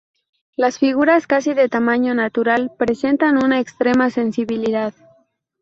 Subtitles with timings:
[0.55, 4.95] Las figuras, casi de tamaño natural, presentan una extrema sensibilidad.